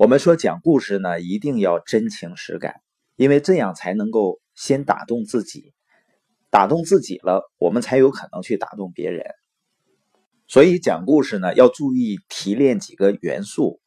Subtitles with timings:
[0.00, 2.80] 我们说讲故事呢，一定要真情实感，
[3.16, 5.74] 因为这样才能够先打动自己，
[6.48, 9.26] 打动自己了，我们才有可能去打动别人。
[10.48, 13.78] 所以讲故事呢，要注意提炼几个元素。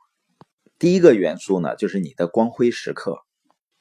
[0.77, 3.17] 第一个元素呢，就是你的光辉时刻，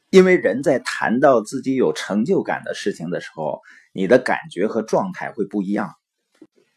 [0.08, 3.60] 因为人在谈到自己有成就感的事情的时候，
[3.92, 5.92] 你的感觉和状态会不一样。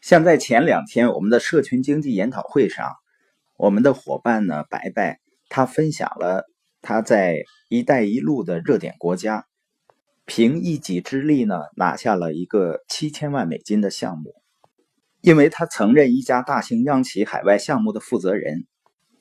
[0.02, 2.92] 像在前两天我们的社群经济研讨会上，
[3.56, 5.18] 我们的伙伴呢，白白。
[5.48, 6.44] 他分享了
[6.82, 9.46] 他在“一带一路”的热点国家，
[10.24, 14.34] 凭一己之力呢拿下了一个七千万美金的项目。
[15.20, 18.66] 因为他曾任一家大型央企海外项目的负责人，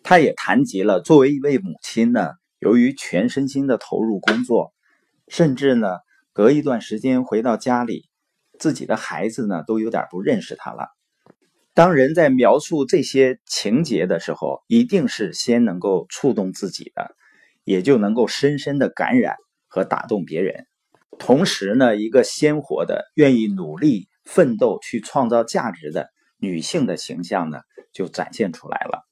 [0.03, 4.73] 他也谈及了作为一位母亲呢，由于全身心的投入工作，
[5.28, 5.88] 甚至呢
[6.31, 8.08] 隔一段时间回到家里，
[8.59, 10.95] 自己的孩子呢都有点不认识他了。
[11.76, 17.14] 当人在描述这些情节的时候，一定是先能够触动自己的，
[17.66, 19.36] 也就能够深深的感染
[19.68, 20.67] 和打动别人。
[21.20, 27.59] 同时呢，一个鲜活的、愿意努力奋斗去创造价值的女性的形象呢，
[27.92, 29.04] 就展现出来了。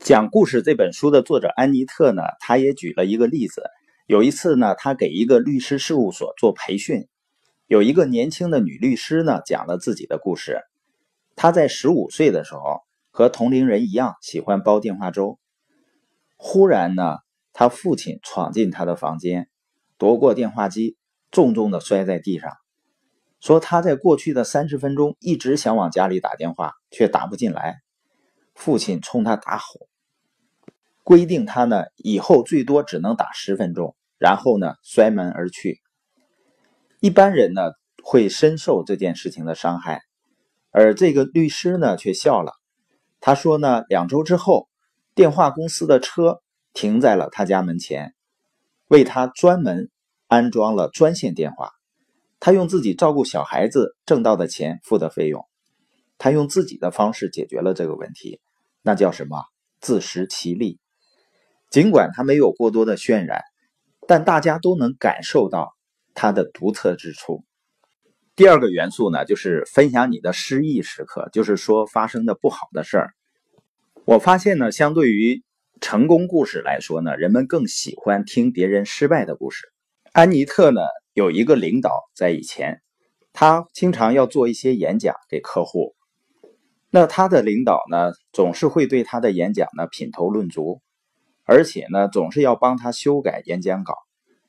[0.00, 3.62] 讲故事这本书的作者安妮特呢，她也举了一个例子。
[4.08, 7.06] 有一次呢，她给一个律师事务所做培训，
[7.68, 10.58] 有一个年轻的女律师呢，讲了自己的故事。
[11.36, 15.38] 他在十五岁的时候，和同龄人一样喜欢煲电话粥。
[16.36, 17.18] 忽然呢，
[17.52, 19.48] 他父亲闯进他的房间，
[19.98, 20.96] 夺过电话机，
[21.30, 22.52] 重重的摔在地上，
[23.40, 27.78] 说他在过去的三十分钟一直想往家里打电话，却打不进来。
[28.54, 29.88] 父亲冲他大吼，
[31.02, 35.80] 规定他呢以后最多只能打十分钟，然后呢摔门而去。
[37.00, 40.02] 一般人呢会深受这件事情的伤害。
[40.76, 42.52] 而这个律师呢，却笑了。
[43.20, 44.68] 他说呢，两周之后，
[45.14, 48.12] 电话公司的车停在了他家门前，
[48.88, 49.88] 为他专门
[50.26, 51.70] 安装了专线电话。
[52.40, 55.46] 他用自己照顾小孩子挣到的钱付的费用，
[56.18, 58.40] 他用自己的方式解决了这个问题。
[58.82, 59.44] 那叫什么？
[59.80, 60.80] 自食其力。
[61.70, 63.42] 尽管他没有过多的渲染，
[64.08, 65.72] 但大家都能感受到
[66.14, 67.44] 他的独特之处。
[68.36, 73.14] 第二个元素呢，就是分享你的失意时刻，就是说发生的不好的事儿。
[74.04, 75.44] 我发现呢，相对于
[75.80, 79.68] 成功故事来说呢，人们更喜欢听别人失败的故事。
[80.12, 80.80] 安妮特呢，
[81.12, 82.82] 有一个领导在以前，
[83.32, 85.94] 他经常要做一些演讲给客户，
[86.90, 90.82] 那他的领导呢，总是会对他的演讲呢品头论足，
[91.44, 93.94] 而且呢，总是要帮他修改演讲稿，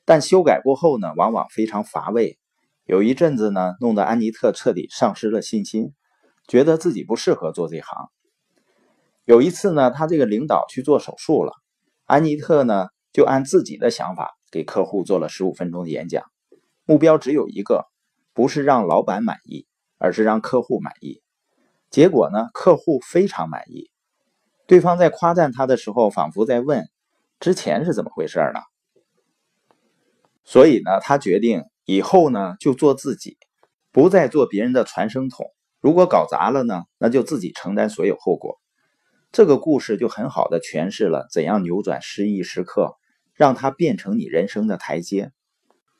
[0.06, 2.40] 但修改过后呢，往往非常乏味。
[2.85, 5.96] 有一阵子呢，弄得安妮特彻底丧失了信心，
[6.47, 8.09] 觉得自己不适合做这行。
[9.23, 11.53] 有一次呢，他这个领导去做手术了，
[12.06, 16.25] 安妮特呢就按自己的想法给客户做了十五分钟的演讲，
[16.85, 17.85] 目标只有一个，
[18.35, 19.66] 不是让老板满意，
[19.97, 21.24] 而是让客户满意。
[21.90, 23.90] 结果呢，客户非常满意，
[24.68, 26.88] 对方在夸赞他的时候，仿佛在问：
[27.40, 28.59] 之前是怎么回事呢？
[30.44, 31.63] 所以呢，他决定。
[31.85, 33.38] 以后呢，就做自己，
[33.91, 35.46] 不再做别人的传声筒。
[35.79, 38.59] 如果搞砸了呢，那就自己承担所有后果。
[39.31, 42.95] 这个故事就很好的诠释了怎样扭转失意时刻，
[43.35, 45.31] 让它变成你人生的台阶。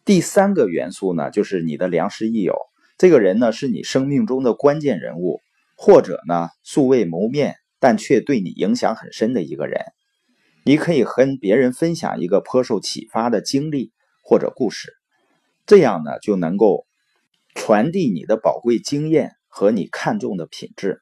[0.06, 2.56] 第三个元素呢，就是你的良师益友。
[2.98, 5.42] 这个人呢，是你生命中的关键人物，
[5.76, 9.82] 或者呢，素未谋面但却对你影响很深的一个人。
[10.64, 13.92] 你可以和别人分享一个颇受启发的经历
[14.24, 14.94] 或者故事。
[15.66, 16.86] 这样呢，就能够
[17.54, 21.02] 传递你的宝贵经验和你看重的品质。